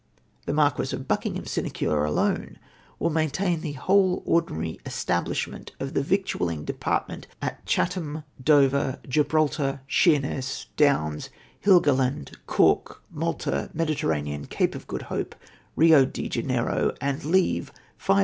[0.47, 2.57] The Marquis of BuckingharrCs sinecure alone
[2.99, 8.23] w ill maintain the ivhole ordi nary establishment of the victucdling department at Chat ham,
[8.43, 11.29] Dover, Gibrcdtar, Sheerness, Dcnvns,
[11.63, 15.35] Heligoland, Cork, Media, Mediterranean, Cape of Good Hope,
[15.75, 18.11] Rio de Janeiro, and leave 5460